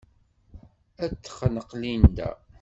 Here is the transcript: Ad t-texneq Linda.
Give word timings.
Ad 1.03 1.11
t-texneq 1.15 1.69
Linda. 1.81 2.29